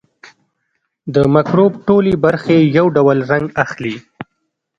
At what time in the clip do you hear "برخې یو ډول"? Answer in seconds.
2.25-3.17